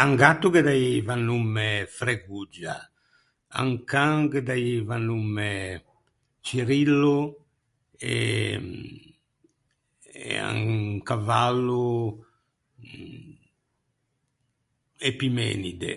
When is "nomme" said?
1.28-1.66, 5.08-5.48